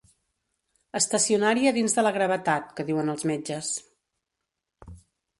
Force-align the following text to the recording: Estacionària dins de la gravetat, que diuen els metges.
Estacionària 0.99 1.73
dins 1.75 1.95
de 1.97 2.03
la 2.07 2.13
gravetat, 2.15 2.71
que 2.79 2.85
diuen 2.87 3.11
els 3.15 3.27
metges. 3.33 3.69